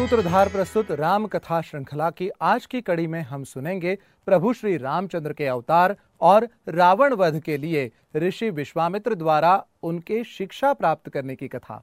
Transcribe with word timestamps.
सूत्रधार 0.00 0.48
प्रस्तुत 0.48 0.90
राम 0.90 1.26
कथा 1.26 1.60
श्रृंखला 1.60 2.08
की 2.10 2.28
आज 2.40 2.66
की 2.66 2.80
कड़ी 2.80 3.06
में 3.06 3.20
हम 3.20 3.42
सुनेंगे 3.44 3.94
प्रभु 4.26 4.52
श्री 4.52 4.76
रामचंद्र 4.76 5.32
के 5.32 5.46
अवतार 5.46 5.96
और 6.20 6.48
रावण 6.68 7.14
वध 7.14 7.38
के 7.40 7.56
लिए 7.56 7.92
ऋषि 8.16 8.50
विश्वामित्र 8.50 9.14
द्वारा 9.14 9.52
उनके 9.82 10.22
शिक्षा 10.24 10.72
प्राप्त 10.72 11.08
करने 11.08 11.36
की 11.36 11.48
कथा। 11.48 11.82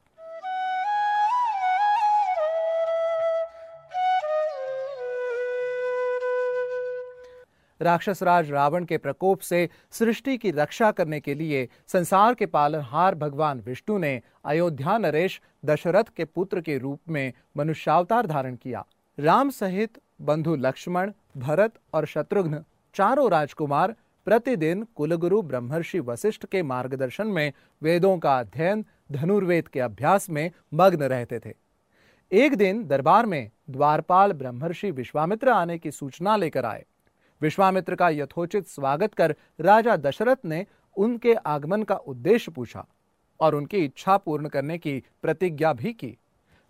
राक्षस 7.82 8.24
राज 8.24 8.52
रावण 8.52 8.86
के 8.86 8.98
प्रकोप 8.98 9.40
से 9.40 9.70
सृष्टि 9.92 10.38
की 10.38 10.52
रक्षा 10.52 10.92
करने 10.92 11.20
के 11.20 11.34
लिए 11.34 11.68
संसार 11.88 12.34
के 12.34 12.46
पालनहार 12.46 13.16
भगवान 13.16 13.60
विष्णु 13.60 13.98
ने 13.98 14.22
अयोध्या 14.46 14.98
नरेश 14.98 15.42
दशरथ 15.66 16.04
के 16.18 16.26
पुत्र 16.26 16.62
के 16.62 16.78
रूप 16.78 17.00
में 17.10 17.34
मनुष्यावतार 17.58 18.28
धारण 18.28 18.56
किया। 18.56 18.86
राम 19.20 19.50
सहित 19.50 20.00
बंधु 20.22 20.56
लक्ष्मण, 20.56 21.12
भरत 21.38 21.74
और 21.94 22.06
शत्रुघ्न 22.06 22.64
चारों 22.96 23.32
राजकुमार 23.32 23.96
प्रतिदिन 24.26 24.84
कुलगुरु 24.96 25.42
ब्रह्मर्षि 25.42 26.00
वशिष्ठ 26.00 26.46
के 26.46 26.64
मार्गदर्शन 26.64 27.28
में 27.28 27.54
वेदों 27.82 28.18
का 28.18 28.40
अध्ययन, 28.40 28.86
धनुर्वेद 29.12 29.68
के 29.68 29.80
अभ्यास 29.80 30.30
में 30.30 30.52
मग्न 30.74 31.04
रहते 31.04 31.40
थे। 31.40 31.54
एक 32.32 32.56
दिन 32.56 32.88
दरबार 32.88 33.26
में 33.26 33.50
द्वारपाल 33.70 34.32
ब्रह्मर्षि 34.32 34.92
विश्वामित्र 34.92 35.50
आने 35.50 35.78
की 35.78 35.92
सूचना 35.92 36.36
लेकर 36.36 36.66
आए। 36.66 36.86
विश्वामित्र 37.42 37.96
का 37.96 38.10
यथोचित 38.10 38.68
स्वागत 38.68 39.14
कर 39.14 39.36
राजा 39.62 39.96
दशरथ 39.98 40.36
ने 40.46 40.66
उनके 40.98 41.34
आगमन 41.34 41.84
का 41.84 41.96
उद्देश्य 41.96 42.52
पूछा 42.52 42.86
और 43.40 43.56
उनकी 43.56 43.78
इच्छा 43.78 44.18
पूर्ण 44.18 44.48
करने 44.48 44.78
की 44.78 45.04
प्रतिज्ञा 45.22 45.74
भी 45.74 45.94
की। 45.94 46.18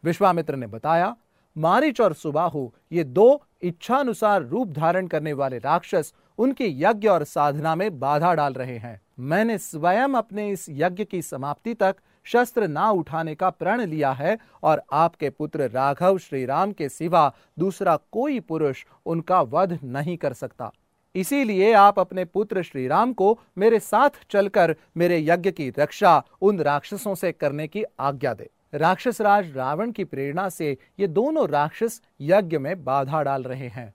विश्वामित्र 0.03 0.55
ने 0.55 0.67
बताया, 0.67 1.15
मारिच 1.57 2.01
और 2.01 2.13
सुबाहु, 2.13 2.69
ये 2.91 3.03
दो 3.03 3.43
इच्छानुसार 3.61 4.43
रूप 4.43 4.67
धारण 4.67 5.07
करने 5.07 5.33
वाले 5.33 5.57
राक्षस 5.57 6.13
उनके 6.37 6.67
यज्ञ 6.69 7.07
और 7.07 7.23
साधना 7.23 7.75
में 7.75 7.99
बाधा 7.99 8.33
डाल 8.33 8.53
रहे 8.53 8.77
हैं। 8.77 9.01
मैंने 9.19 9.57
स्वयं 9.57 10.09
अपने 10.09 10.49
इस 10.49 10.65
यज्ञ 10.69 11.05
की 11.05 11.21
समाप्ति 11.21 11.73
तक 11.73 11.95
शस्त्र 12.27 12.67
ना 12.67 12.89
उठाने 12.91 13.35
का 13.35 13.49
प्रण 13.49 13.81
लिया 13.81 14.11
है 14.11 14.37
और 14.63 14.81
आपके 14.91 15.29
पुत्र 15.29 15.69
राघव 15.69 16.17
श्री 16.17 16.45
राम 16.45 16.71
के 16.71 16.89
सिवा 16.89 17.31
दूसरा 17.59 17.95
कोई 18.11 18.39
पुरुष 18.39 18.85
उनका 19.05 19.41
वध 19.41 19.79
नहीं 19.83 20.17
कर 20.17 20.33
सकता। 20.33 20.71
इसीलिए 21.15 21.71
आप 21.73 21.99
अपने 21.99 22.25
पुत्र 22.25 22.61
श्री 22.61 22.87
राम 22.87 23.13
को 23.13 23.37
मेरे 23.57 23.79
साथ 23.79 24.09
चलकर 24.29 24.75
मेरे 24.97 25.19
यज्ञ 25.19 25.51
की 25.51 25.69
रक्षा 25.79 26.21
उन 26.41 26.59
राक्षसों 26.59 27.15
से 27.15 27.31
करने 27.31 27.67
की 27.67 27.83
आज्ञा 27.99 28.33
दे। 28.33 28.49
राक्षस 28.73 29.21
राज 29.21 29.55
रावण 29.57 29.91
की 29.91 30.03
प्रेरणा 30.03 30.49
से 30.49 30.77
ये 30.99 31.07
दोनों 31.07 31.47
राक्षस 31.49 32.01
यज्ञ 32.21 32.57
में 32.57 32.83
बाधा 32.83 33.23
डाल 33.23 33.43
रहे 33.43 33.67
हैं। 33.67 33.93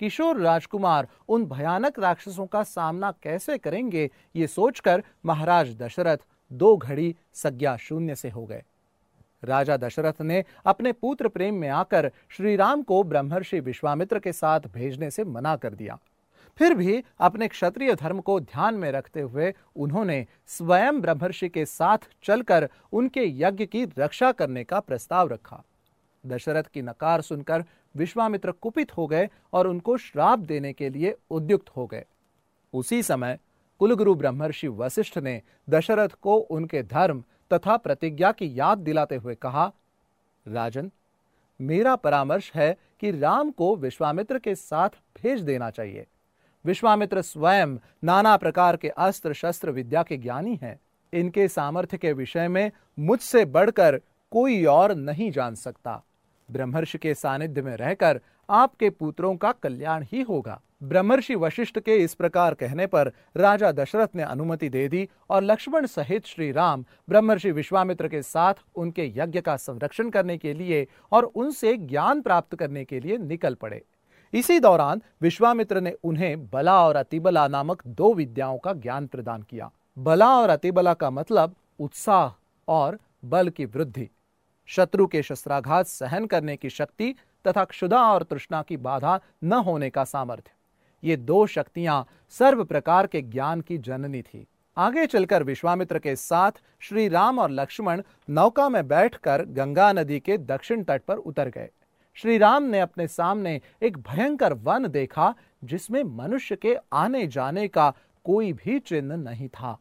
किशोर 0.00 0.36
राजकुमार, 0.36 1.08
उन 1.28 1.44
भयानक 1.46 1.98
राक्षसों 1.98 2.46
का 2.46 2.62
सामना 2.62 3.10
कैसे 3.22 3.58
करेंगे, 3.58 4.10
ये 4.36 4.46
सोचकर 4.46 5.02
महाराज 5.26 5.74
दशरथ 5.76 6.18
दो 6.52 6.76
घड़ी 6.76 7.16
सज्ञा 7.34 7.76
शून्य 7.76 8.14
से 8.14 8.30
हो 8.30 8.46
गए। 8.46 8.62
राजा 9.44 9.76
दशरथ 9.76 10.20
ने 10.20 10.44
अपने 10.66 10.92
पुत्र 10.92 11.28
प्रेम 11.28 11.54
में 11.54 11.68
आकर 11.68 12.10
श्री 12.28 12.56
राम 12.56 12.82
को 12.82 13.02
ब्रह्मर्षि 13.02 13.60
विश्वामित्र 13.60 14.18
के 14.18 14.32
साथ 14.32 14.60
भेजने 14.60 15.10
से 15.10 15.24
मना 15.24 15.56
कर 15.56 15.74
दिया। 15.74 15.98
फिर 16.56 16.74
भी 16.74 17.04
अपने 17.18 17.48
क्षत्रिय 17.48 17.94
धर्म 17.94 18.20
को 18.20 18.40
ध्यान 18.40 18.74
में 18.74 18.92
रखते 18.92 19.20
हुए 19.20 19.54
उन्होंने 19.76 20.26
स्वयं 20.46 21.00
ब्रह्मर्षि 21.00 21.48
के 21.48 21.64
साथ 21.66 21.98
चलकर 22.22 22.68
उनके 22.92 23.24
यज्ञ 23.26 23.66
की 23.66 23.84
रक्षा 23.98 24.32
करने 24.32 24.64
का 24.64 24.80
प्रस्ताव 24.80 25.28
रखा। 25.28 25.62
दशरथ 26.26 26.62
की 26.62 26.82
नकार 26.82 27.20
सुनकर 27.20 27.64
विश्वामित्र 27.96 28.52
कुपित 28.52 28.96
हो 28.96 29.06
गए 29.06 29.28
और 29.52 29.66
उनको 29.66 29.96
श्राप 29.96 30.38
देने 30.38 30.72
के 30.72 30.88
लिए 30.90 31.16
उद्युक्त 31.30 31.68
हो 31.68 31.86
गए। 31.86 32.04
उसी 32.72 33.02
समय 33.02 33.38
कुलगुरु 33.78 34.14
ब्रह्मर्षि 34.14 34.68
वशिष्ठ 34.68 35.18
ने 35.18 35.42
दशरथ 35.70 36.08
को 36.08 36.36
उनके 36.36 36.82
धर्म 36.82 37.24
तथा 37.52 37.76
प्रतिज्ञा 37.76 38.32
की 38.32 38.60
याद 38.60 38.78
दिलाते 38.78 39.16
हुए 39.16 39.34
कहा, 39.34 39.72
राजन, 40.48 40.90
मेरा 41.60 41.96
परामर्श 41.96 42.52
है 42.54 42.76
कि 43.00 43.10
राम 43.10 43.50
को 43.50 43.76
विश्वामित्र 43.76 44.38
के 44.38 44.54
साथ 44.54 44.88
भेज 44.88 45.40
देना 45.40 45.70
चाहिए। 45.70 46.06
विश्वामित्र 46.64 47.22
स्वयं 47.22 47.78
नाना 48.04 48.36
प्रकार 48.36 48.76
के 48.76 48.88
अस्त्र 48.88 49.32
शस्त्र 49.32 49.70
विद्या 49.70 50.02
के 50.02 50.16
ज्ञानी 50.16 50.58
हैं। 50.62 50.80
इनके 51.12 51.48
सामर्थ्य 51.48 51.98
के 51.98 52.12
विषय 52.12 52.48
में 52.48 52.70
मुझसे 52.98 53.44
बढ़कर 53.44 54.00
कोई 54.30 54.64
और 54.64 54.94
नहीं 54.94 55.30
जान 55.30 55.54
सकता। 55.54 56.04
ब्रह्मर्षि 56.50 56.98
के 56.98 57.14
सानिध्य 57.14 57.62
में 57.62 57.76
रहकर 57.76 58.20
आपके 58.50 58.90
पुत्रों 58.90 59.36
का 59.36 59.52
कल्याण 59.52 60.04
ही 60.12 60.22
होगा। 60.22 60.60
ब्रह्मर्षि 60.82 61.34
वशिष्ठ 61.34 61.78
के 61.78 61.96
इस 61.96 62.14
प्रकार 62.14 62.54
कहने 62.54 62.86
पर 62.86 63.12
राजा 63.36 63.72
दशरथ 63.72 64.08
ने 64.14 64.22
अनुमति 64.22 64.68
दे 64.68 64.88
दी 64.88 65.08
और 65.30 65.42
लक्ष्मण 65.42 65.86
सहित 65.86 66.26
श्री 66.26 66.52
राम 66.52 66.84
ब्रह्मर्षि 67.08 67.50
विश्वामित्र 67.52 68.08
के 68.08 68.22
साथ 68.22 68.54
उनके 68.76 69.06
यज्ञ 69.16 69.40
का 69.40 69.56
संरक्षण 69.56 70.10
करने 70.10 70.38
के 70.38 70.52
लिए 70.54 70.86
और 71.12 71.24
उनसे 71.24 71.76
ज्ञान 71.76 72.20
प्राप्त 72.20 72.54
करने 72.54 72.84
के 72.84 73.00
लिए 73.00 73.16
निकल 73.18 73.54
पड़े। 73.54 73.82
इसी 74.32 74.60
दौरान 74.60 75.02
विश्वामित्र 75.22 75.80
ने 75.80 75.92
उन्हें 76.04 76.50
बला 76.50 76.86
और 76.86 76.96
अतिबला 76.96 77.48
नामक 77.48 77.82
दो 77.86 78.12
विद्याओं 78.14 78.58
का 78.58 78.72
ज्ञान 78.72 79.06
प्रदान 79.06 79.42
किया। 79.42 79.70
बला 79.98 80.28
और 80.36 80.50
अतिबला 80.50 80.94
का 80.94 81.10
मतलब 81.10 81.54
उत्साह 81.78 82.30
और 82.68 82.98
बल 83.24 83.48
की 83.48 83.64
वृद्धि। 83.64 84.08
शत्रु 84.66 85.06
के 85.06 85.22
शस्त्राघात 85.22 85.86
सहन 85.86 86.26
करने 86.26 86.56
की 86.56 86.70
शक्ति 86.70 87.14
तथा 87.46 87.64
क्षुदा 87.64 88.02
और 88.02 88.22
तृष्णा 88.22 88.62
की 88.62 88.76
बाधा 88.76 89.20
न 89.44 89.52
होने 89.52 89.90
का 89.90 90.04
सामर्थ्य। 90.04 90.52
ये 91.04 91.16
दो 91.16 91.46
शक्तियाँ 91.46 92.06
सर्व 92.28 92.64
प्रकार 92.64 93.06
के 93.06 93.22
ज्ञान 93.22 93.60
की 93.60 93.78
जननी 93.78 94.22
थी। 94.22 94.46
आगे 94.76 95.06
चलकर 95.06 95.42
विश्वामित्र 95.42 95.98
के 95.98 96.16
साथ 96.16 96.52
श्री 96.80 97.08
राम 97.08 97.38
और 97.38 97.50
लक्ष्मण 97.50 98.02
नौका 98.30 98.68
में 98.68 98.88
बैठकर 98.88 99.44
गंगा 99.44 99.92
नदी 99.92 100.20
के 100.20 100.38
दक्षिण 100.38 100.84
तट 100.84 101.02
पर 101.02 101.16
उतर 101.16 101.48
गए। 101.48 101.70
श्री 102.14 102.38
राम 102.38 102.62
ने 102.62 102.80
अपने 102.80 103.06
सामने 103.08 103.60
एक 103.82 103.98
भयंकर 103.98 104.52
वन 104.52 104.88
देखा, 104.88 105.34
जिसमें 105.64 106.02
मनुष्य 106.04 106.56
के 106.56 106.76
आने 106.92 107.26
जाने 107.26 107.68
का 107.68 107.92
कोई 108.24 108.52
भी 108.52 108.78
चिन्ह 108.78 109.16
नहीं 109.16 109.48
था। 109.48 109.78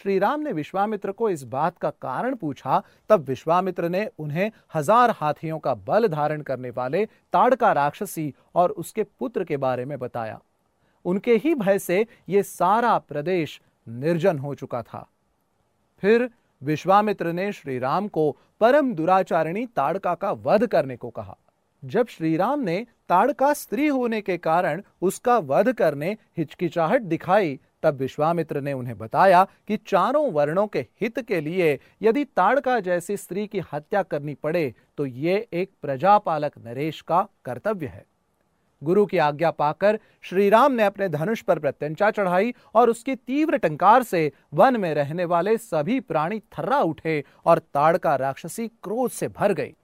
श्री 0.00 0.18
राम 0.18 0.40
ने 0.40 0.52
विश्वामित्र 0.52 1.12
को 1.12 1.28
इस 1.30 1.42
बात 1.44 1.76
का 1.78 1.88
कारण 1.92 2.34
पूछा, 2.34 2.82
तब 3.10 3.24
विश्वामित्र 3.24 3.88
ने 3.88 4.08
उन्हें 4.18 4.50
हज़ार 4.74 5.10
हाथियों 5.10 5.58
का 5.58 5.74
बल 5.76 6.08
धारण 6.08 6.42
करने 6.42 6.70
वाले 6.70 7.04
ताड़का 7.32 7.72
राक्षसी 7.72 8.32
और 8.54 8.70
उसके 8.72 9.02
पुत्र 9.02 9.44
के 9.44 9.56
बारे 9.56 9.84
में 9.84 9.98
बताया। 9.98 10.40
उनके 11.04 11.34
ही 11.34 11.54
भय 11.54 11.78
से 11.78 12.06
ये 12.28 12.42
सारा 12.42 12.96
प्रदेश 12.98 13.60
निर्जन 13.86 14.38
हो 14.38 14.54
चुका 14.54 14.82
था। 14.82 15.06
फिर 16.02 16.28
विश्वामित्र 16.62 17.32
ने 17.32 17.52
श्री 17.52 17.78
राम 17.78 18.08
को 18.08 18.30
परम 18.60 18.94
दुराचारिणी 18.94 19.66
ताड़का 19.66 20.14
का 20.14 20.32
वध 20.34 20.66
करने 20.66 20.96
को 20.96 21.10
कहा। 21.10 21.36
जब 21.82 22.06
श्री 22.08 22.36
राम 22.36 22.60
ने 22.60 22.84
ताड़का 23.08 23.52
स्त्री 23.54 23.86
होने 23.88 24.20
के 24.20 24.36
कारण 24.38 24.82
उसका 25.02 25.38
वध 25.38 25.72
करने 25.72 26.16
हिचकिचाहट 26.38 27.02
दिखाई 27.02 27.58
तब 27.82 27.96
विश्वामित्र 27.96 28.60
ने 28.60 28.72
उन्हें 28.72 28.96
बताया 28.98 29.44
कि 29.68 29.76
चारों 29.86 30.30
वर्णों 30.32 30.66
के 30.66 30.86
हित 31.00 31.18
के 31.20 31.40
लिए 31.40 31.78
यदि 32.02 32.24
ताड़का 32.26 32.78
जैसी 32.80 33.16
स्त्री 33.16 33.46
की 33.46 33.62
हत्या 33.72 34.02
करनी 34.02 34.34
पड़े 34.34 34.72
तो 34.98 35.06
ये 35.06 35.46
एक 35.52 35.70
प्रजापालक 35.82 36.58
नरेश 36.58 37.00
का 37.00 37.26
कर्तव्य 37.44 37.86
है। 37.86 38.04
गुरु 38.82 39.04
की 39.06 39.18
आज्ञा 39.18 39.50
पाकर 39.50 39.98
श्री 40.22 40.48
राम 40.50 40.72
ने 40.72 40.84
अपने 40.84 41.08
धनुष 41.08 41.40
पर 41.40 41.58
प्रत्यंचा 41.58 42.10
चढ़ाई 42.10 42.54
और 42.74 42.90
उसकी 42.90 43.14
तीव्र 43.16 43.56
टंकार 43.56 44.02
से 44.02 44.30
वन 44.54 44.76
में 44.76 44.92
रहने 44.94 45.24
वाले 45.24 45.56
सभी 45.58 45.98
प्राणी 46.00 46.38
थर्रा 46.50 46.78
उठे 46.80 47.22
और 47.46 47.58
ताड़का 47.58 48.14
राक्षसी 48.16 48.66
क्रोध 48.68 49.10
से 49.10 49.28
भर 49.28 49.52
गई। 49.52 49.74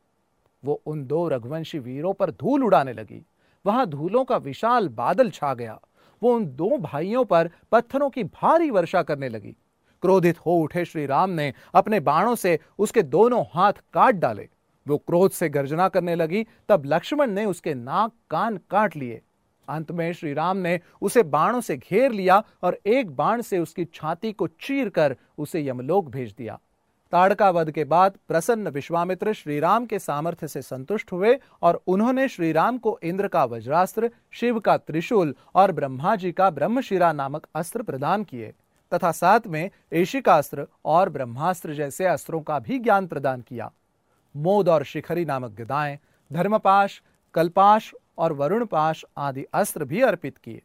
वो 0.63 0.81
उन 0.87 1.05
दो 1.07 1.27
रघुवंशी 1.29 1.79
वीरों 1.79 2.13
पर 2.13 2.31
धूल 2.31 2.65
उड़ाने 2.65 2.93
लगी। 2.93 3.23
वहाँ 3.65 3.87
धूलों 3.87 4.25
का 4.25 4.37
विशाल 4.37 4.89
बादल 4.89 5.31
छा 5.31 5.53
गया। 5.55 5.79
वो 6.23 6.35
उन 6.35 6.47
दो 6.47 6.77
भाइयों 6.79 7.25
पर 7.25 7.51
पत्थरों 7.73 8.11
की 8.11 8.25
भारी 8.25 8.71
वर्षा 8.71 9.03
करने 9.03 9.29
लगी। 9.29 9.57
क्रोधित 10.03 10.39
हो 10.39 10.59
उठे 10.59 10.85
श्री 10.85 11.07
राम 11.07 11.31
ने 11.31 11.53
अपने 11.75 12.01
बाणों 12.01 12.35
से 12.35 12.59
उसके 12.79 13.03
दोनों 13.03 13.45
हाथ 13.55 13.73
काट 13.93 14.15
डाले। 14.15 14.49
वो 14.87 14.99
क्रोध 14.99 15.31
से 15.31 15.49
गर्जना 15.49 15.89
करने 15.89 16.15
लगी, 16.15 16.47
तब 16.69 16.83
लक्ष्मण 16.87 17.31
ने 17.31 17.45
उसके 17.45 17.75
नाक 17.75 18.13
कान 18.31 18.59
काट 18.71 18.97
लिए। 18.97 19.23
अंत 19.69 19.91
में 19.93 20.13
श्री 20.13 20.33
राम 20.33 20.57
ने 20.57 20.81
उसे 21.01 21.23
बाणों 21.23 21.61
से 21.61 21.77
घेर 21.77 22.13
लिया 22.13 22.43
और 22.63 22.79
एक 22.87 23.11
बाण 23.11 23.43
से 23.43 23.59
उसकी 23.59 23.85
छाती 23.85 24.33
को 24.33 24.47
चीर 24.47 24.89
कर 24.89 25.17
उसे 25.39 25.69
यमलोक 25.69 26.09
भेज 26.09 26.35
दिया। 26.39 26.59
ताड़का 27.13 27.51
वध 27.51 27.71
के 27.71 27.85
बाद 27.85 28.17
प्रसन्न 28.29 28.69
विश्वामित्र 28.69 29.33
श्रीराम 29.33 29.87
के 29.87 29.99
सामर्थ्य 29.99 30.49
से 30.49 30.63
संतुष्ट 30.63 31.13
हुए 31.13 31.39
और 31.63 31.83
उन्होंने 31.87 32.29
श्रीराम 32.29 32.79
को 32.79 32.99
इंद्र 33.03 33.29
का 33.29 33.45
वज्रास्त्र, 33.45 34.11
शिव 34.31 34.61
का 34.61 34.77
त्रिशूल 34.77 35.35
और 35.55 35.73
ब्रह्मा 35.73 36.17
जी 36.17 36.33
का 36.33 36.51
ब्रह्मशिरा 36.51 37.13
नामक 37.13 37.47
अस्त्र 37.55 37.83
प्रदान 37.83 38.25
किए, 38.25 38.53
तथा 38.93 39.13
साथ 39.13 39.41
में 39.47 39.71
एशिकास्त्र 39.93 40.67
और 40.85 41.09
ब्रह्मास्त्र 41.09 41.75
जैसे 41.75 42.07
अस्त्रों 42.07 42.41
का 42.41 42.59
भी 42.59 42.79
ज्ञान 42.79 43.07
प्रदान 43.07 43.41
किया। 43.41 43.73
मोद 44.37 44.69
और 44.69 44.85
शिखरी 44.85 45.25
नामक 45.25 45.51
गदाएँ, 45.51 45.99
धर्मपाश, 46.33 47.03
कल्पाश 47.35 47.95
और 48.19 48.33
वरुणपाश 48.33 49.05
आदि 49.17 49.45
अस्त्र 49.55 49.85
भी 49.85 50.01
अर्पित 50.01 50.39
किए। 50.39 50.63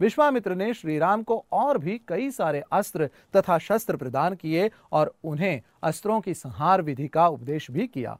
विश्वामित्र 0.00 0.54
ने 0.54 0.74
श्री 0.74 0.98
राम 0.98 1.22
को 1.22 1.44
और 1.52 1.78
भी 1.78 2.00
कई 2.08 2.30
सारे 2.30 2.62
अस्त्र 2.72 3.10
तथा 3.36 3.58
शस्त्र 3.58 3.96
प्रदान 3.96 4.34
किए 4.34 4.70
और 4.92 5.14
उन्हें 5.24 5.62
अस्त्रों 5.82 6.20
की 6.20 6.34
संहार 6.34 6.82
विधि 6.82 7.08
का 7.08 7.28
उपदेश 7.28 7.70
भी 7.70 7.86
किया। 7.86 8.18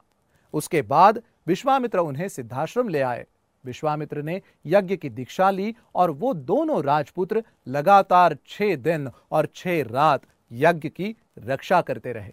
उसके 0.54 0.82
बाद 0.82 1.22
विश्वामित्र 1.46 1.98
उन्हें 1.98 2.28
सिद्धाश्रम 2.28 2.88
ले 2.88 3.00
आए। 3.00 3.26
विश्वामित्र 3.64 4.22
ने 4.22 4.42
यज्ञ 4.66 4.96
की 4.96 5.08
दीक्षा 5.08 5.50
ली 5.50 5.74
और 5.94 6.10
वो 6.10 6.34
दोनों 6.34 6.82
राजपुत्र 6.84 7.42
लगातार 7.68 8.36
छह 8.46 8.76
दिन 8.76 9.10
और 9.30 9.48
छह 9.54 9.82
रात 9.82 10.22
यज्ञ 10.52 10.88
की 10.88 11.16
रक्षा 11.38 11.80
करते 11.80 12.12
रहे। 12.12 12.32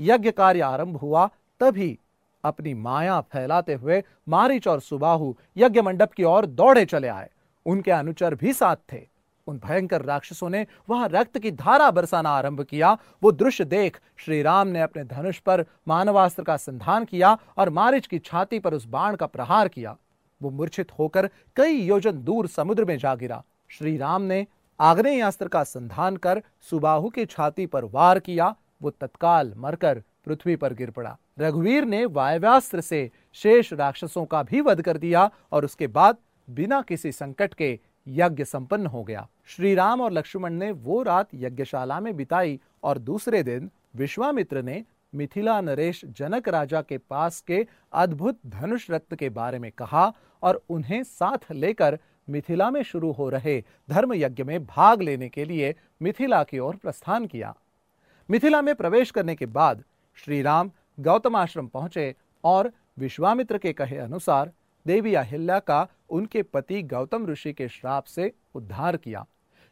यज्ञ 0.00 0.30
कार्य 0.30 0.60
आरंभ 0.60 0.96
हुआ, 0.96 1.30
तभी 1.60 1.98
अपनी 2.44 2.74
माया 2.74 3.20
फैलाते 3.20 3.74
हुए 3.74 4.02
मारिच 4.28 4.68
और 4.68 4.80
सुबाहु 4.80 5.34
यज्ञ 5.56 5.80
मंडप 5.80 6.12
की 6.12 6.24
ओर 6.24 6.46
दौड़े 6.46 6.84
चले 6.84 7.08
आए। 7.08 7.30
उनके 7.66 7.90
अनुचर 7.90 8.34
भी 8.34 8.52
साथ 8.52 8.76
थे। 8.92 9.00
उन 9.46 9.58
भयंकर 9.58 10.02
राक्षसों 10.02 10.48
ने 10.50 10.66
वहाँ 10.88 11.08
रक्त 11.08 11.38
की 11.38 11.50
धारा 11.50 11.90
बरसाना 11.90 12.30
आरंभ 12.30 12.62
किया। 12.62 12.96
वो 13.22 13.32
दृश्य 13.32 13.64
देख 13.64 13.98
श्री 14.16 14.42
राम 14.42 14.68
ने 14.68 14.80
अपने 14.80 15.04
धनुष 15.04 15.38
पर 15.38 15.64
मानवास्त्र 15.88 16.42
का 16.42 16.56
संधान 16.56 17.04
किया 17.04 17.36
और 17.58 17.70
मारिच 17.70 18.06
की 18.06 18.18
छाती 18.18 18.58
पर 18.58 18.74
उस 18.74 18.86
बाण 18.86 19.16
का 19.16 19.26
प्रहार 19.26 19.68
किया। 19.68 19.96
वो 20.40 20.50
मूर्छित 20.50 20.92
होकर 20.98 21.30
कई 21.56 21.80
योजन 21.80 22.22
दूर 22.24 22.46
समुद्र 22.48 22.84
में 22.84 22.96
जा 22.98 23.14
गिरा। 23.14 23.42
श्री 23.70 23.96
राम 23.96 24.22
ने 24.22 24.46
आग्नेय 24.80 25.20
अस्त्र 25.20 25.48
का 25.48 25.62
संधान 25.64 26.16
कर 26.16 26.42
सुबाहु 26.70 27.08
की 27.08 27.24
छाती 27.26 27.66
पर 27.66 27.84
वार 27.84 28.18
किया। 28.18 28.54
वो 28.82 28.90
तत्काल 28.90 29.52
मरकर 29.56 30.02
पृथ्वी 30.26 30.56
पर 30.56 30.74
गिर 30.74 30.90
पड़ा। 30.90 31.16
रघुवीर 31.40 31.84
ने 31.84 32.04
वायव्यास्त्र 32.04 32.80
से 32.80 33.10
शेष 33.34 33.72
राक्षसों 33.72 34.24
का 34.24 34.42
भी 34.42 34.60
वध 34.60 34.82
कर 34.82 34.96
दिया 34.96 35.30
और 35.52 35.64
उसके 35.64 35.86
बाद 35.86 36.16
बिना 36.50 36.80
किसी 36.82 37.12
संकट 37.12 37.54
के 37.54 37.78
यज्ञ 38.08 38.44
संपन्न 38.44 38.86
हो 38.86 39.02
गया। 39.04 39.26
श्री 39.46 39.74
राम 39.74 40.00
और 40.00 40.12
लक्ष्मण 40.12 40.52
ने 40.52 40.70
वो 40.70 41.02
रात 41.02 41.28
यज्ञशाला 41.34 42.00
में 42.00 42.16
बिताई 42.16 42.58
और 42.82 42.98
दूसरे 42.98 43.42
दिन 43.42 43.70
विश्वामित्र 43.96 44.62
ने 44.62 44.84
मिथिला 45.14 45.60
नरेश 45.60 46.04
जनक 46.04 46.48
राजा 46.48 46.80
के 46.82 46.98
पास 46.98 47.40
के 47.40 47.66
अद्भुत 47.92 48.38
धनुष 48.46 48.90
रत्न 48.90 49.16
के 49.16 49.28
बारे 49.28 49.58
में 49.58 49.70
कहा 49.72 50.12
और 50.42 50.62
उन्हें 50.70 51.02
साथ 51.02 51.50
लेकर 51.52 51.98
मिथिला 52.28 52.70
में 52.70 52.82
शुरू 52.82 53.10
हो 53.12 53.28
रहे 53.28 53.62
धर्म 53.90 54.14
यज्ञ 54.14 54.42
में 54.42 54.64
भाग 54.66 55.02
लेने 55.02 55.28
के 55.28 55.44
लिए 55.44 55.74
मिथिला 56.02 56.42
की 56.42 56.58
ओर 56.58 56.76
प्रस्थान 56.76 57.26
किया। 57.26 57.54
मिथिला 58.28 58.62
में 58.62 58.74
प्रवेश 58.74 59.10
करने 59.10 59.34
के 59.34 59.46
बाद 59.46 59.82
श्री 60.18 60.42
राम 60.42 60.70
गौतम 61.00 61.36
आश्रम 61.36 61.66
पहुँचे 61.66 62.14
और 62.44 62.70
विश्वामित्र 62.98 63.58
के 63.58 63.72
कहे 63.72 63.96
अनुसार 63.96 64.52
देवी 64.86 65.14
अहिल्या 65.14 65.58
का 65.58 65.86
उनके 66.10 66.42
पति 66.42 66.82
गौतम 66.82 67.26
ऋषि 67.26 67.52
के 67.52 67.68
श्राप 67.68 68.04
से 68.04 68.32
उद्धार 68.54 68.96
किया। 68.96 69.24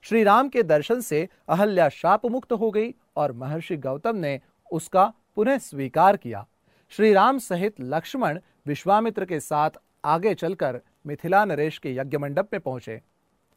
श्री 0.05 0.23
राम 0.23 0.49
के 0.49 0.62
दर्शन 0.62 1.00
से 1.00 1.29
अहल्या 1.49 1.88
शाप 1.88 2.26
मुक्त 2.26 2.52
हो 2.52 2.70
गई 2.70 2.94
और 3.17 3.32
महर्षि 3.32 3.76
गौतम 3.76 4.17
ने 4.17 4.40
उसका 4.70 5.12
पुनः 5.37 5.58
स्वीकार 5.58 6.17
किया। 6.17 6.46
श्री 6.93 7.12
राम 7.12 7.38
सहित 7.38 7.81
लक्ष्मण 7.81 8.38
विश्वामित्र 8.67 9.25
के 9.25 9.40
साथ 9.40 9.70
आगे 10.05 10.35
चलकर 10.35 10.81
मिथिला 11.06 11.44
नरेश 11.44 11.79
के 11.79 11.94
यज्ञ 11.94 12.19
मंडप 12.19 12.49
में 12.52 12.61
पहुँचे। 12.61 13.00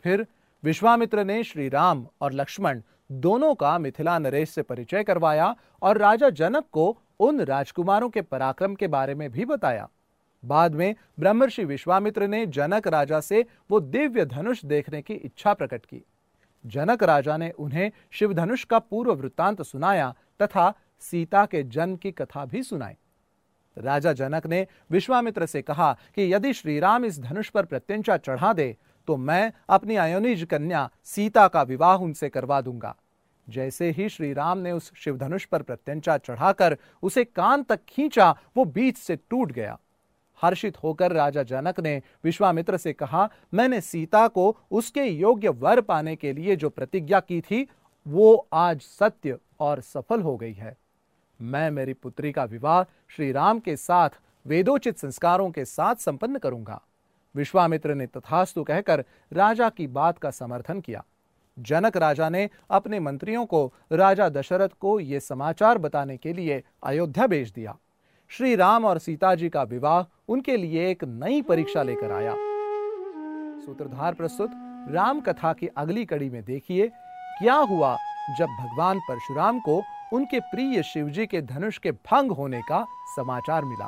फिर 0.04 0.26
विश्वामित्र 0.64 1.24
ने 1.24 1.44
श्री 1.44 1.70
राम 1.70 2.08
और 2.22 2.34
लक्ष्मण 2.34 2.82
दोनों 3.12 3.54
का 3.56 3.78
मिथिला 3.78 4.18
नरेश 4.20 4.50
से 4.50 4.62
परिचय 4.62 5.04
करवाया 5.04 5.56
और 5.82 5.98
राजा 5.98 6.30
जनक 6.30 6.66
को 6.72 6.98
उन 7.20 7.42
राजकुमारों 7.42 8.10
के 8.10 8.22
पराक्रम 8.22 8.76
के 8.76 8.88
बारे 8.88 9.16
में 9.16 9.30
भी 9.32 9.46
बताया। 9.46 9.90
बाद 10.44 10.76
में 10.76 10.96
ब्रह्मर्षि 11.20 11.66
विश्वामित्र 11.66 12.28
ने 12.28 12.46
जनक 12.46 12.88
राजा 12.88 13.20
से 13.20 13.46
वो 13.70 13.80
दिव्य 13.80 14.26
धनुष 14.26 14.64
देखने 14.66 15.02
की 15.02 15.14
इच्छा 15.14 15.54
प्रकट 15.54 15.86
की। 15.86 16.04
जनक 16.66 17.04
राजा 17.04 17.38
ने 17.38 17.50
उन्हें 17.52 17.92
शिव 18.12 18.34
धनुष 18.34 18.64
का 18.64 18.80
पूर्व 18.80 19.14
वृत्तांत 19.14 19.62
सुनाया 19.62 20.14
तथा 20.42 20.74
सीता 21.02 21.46
के 21.46 21.64
जन्म 21.64 21.96
की 21.96 22.12
कथा 22.12 22.46
भी 22.46 22.64
सुनाई। 22.64 22.94
राजा 23.78 24.14
जनक 24.14 24.48
ने 24.48 24.66
विश्वामित्र 24.92 25.46
से 25.46 25.62
कहा 25.62 25.92
कि 26.16 26.34
यदि 26.34 26.54
श्रीराम 26.54 27.06
इस 27.06 27.20
धनुष 27.20 27.50
पर 27.50 27.66
प्रत्यंचा 27.66 28.18
चढ़ा 28.18 28.54
दे 28.54 28.76
तो 29.08 29.16
मैं 29.18 29.52
अपनी 29.70 29.96
अयोनिज 29.96 30.44
कन्या 30.44 30.90
सीता 31.04 31.48
का 31.48 31.62
विवाह 31.64 31.98
उनसे 31.98 32.30
करवा 32.30 32.60
दूँगा। 32.62 32.96
जैसे 33.48 33.90
ही 33.90 34.10
श्री 34.10 34.32
राम 34.34 34.58
ने 34.58 34.72
उस 34.72 34.92
शिवधनुष 34.96 35.46
पर 35.46 35.62
प्रत्यंचा 35.62 36.18
चढ़ाकर 36.18 36.78
उसे 37.04 37.24
कान 37.26 37.64
तक 37.64 37.80
खींचा, 37.90 38.30
वो 38.58 38.66
बीच 38.66 38.98
से 38.98 39.16
टूट 39.30 39.52
गया। 39.52 39.78
हर्षित 40.42 40.78
होकर 40.84 41.12
राजा 41.12 41.44
जनक 41.44 41.80
ने 41.80 42.02
विश्वामित्र 42.24 42.78
से 42.78 42.94
कहा, 42.94 43.30
मैंने 43.54 43.82
सीता 43.82 44.28
को 44.28 44.58
उसके 44.72 45.04
योग्य 45.04 45.50
वर 45.50 45.82
पाने 45.82 46.16
के 46.16 46.34
लिए 46.34 46.56
जो 46.56 46.70
प्रतिज्ञा 46.70 47.20
की 47.20 47.42
थी, 47.42 47.68
वो 48.08 48.48
आज 48.54 48.82
सत्य 48.82 49.38
और 49.60 49.82
सफल 49.82 50.22
हो 50.22 50.38
गई 50.38 50.54
है। 50.54 50.78
मैं 51.42 51.72
मेरी 51.72 51.94
पुत्री 51.94 52.32
का 52.32 52.44
विवाह 52.44 52.84
श्री 52.84 53.32
राम 53.32 53.60
के 53.60 53.76
साथ, 53.76 54.10
वेदोचित 54.46 54.98
संस्कारों 54.98 55.52
के 55.52 55.66
साथ 55.66 55.96
संपन्न 55.96 56.38
करूँगा 56.38 56.82
विश्वामित्र 57.36 57.96
ने 57.96 58.08
तथास्तु 58.08 58.64
कहकर 58.64 59.04
राजा 59.34 59.70
की 59.70 59.88
बात 59.88 60.18
का 60.18 60.32
समर्थन 60.32 60.82
किया। 60.82 61.04
जनक 61.60 61.98
राजा 61.98 62.30
ने 62.30 62.50
अपने 62.70 63.00
मंत्रियों 63.00 63.46
को 63.46 63.74
राजा 63.92 64.30
दशरथ 64.30 64.70
को 64.80 65.00
यह 65.00 65.20
समाचार 65.20 65.78
बताने 65.78 66.18
के 66.18 66.34
लिए 66.34 66.64
अयोध्या 66.84 67.28
भेज 67.28 67.52
दिया। 67.52 67.78
श्री 68.32 68.56
राम 68.56 68.86
और 68.86 68.98
सीता 68.98 69.34
जी 69.36 69.48
का 69.50 69.62
विवाह 69.64 70.04
उनके 70.28 70.56
लिए 70.58 70.90
एक 70.90 71.04
नई 71.04 71.42
परीक्षा 71.42 71.82
लेकर 71.84 72.12
आया। 72.12 72.36
सूत्रधार 73.66 74.14
प्रस्तुत 74.14 74.52
राम 74.92 75.20
कथा 75.20 75.52
की 75.54 75.68
अगली 75.68 76.06
कड़ी 76.06 76.30
में 76.30 76.44
देखिए, 76.44 76.88
क्या 77.40 77.56
हुआ 77.56 77.96
जब 78.40 78.56
भगवान 78.62 79.00
परशुराम 79.00 79.60
को 79.60 79.82
उनके 80.14 80.40
प्रिय 80.40 80.84
शिवजी 80.84 81.26
के 81.26 81.42
धनुष 81.42 81.78
के 81.78 81.92
भंग 81.92 82.32
होने 82.32 82.62
का 82.62 82.86
समाचार 83.16 83.66
मिला। 83.66 83.88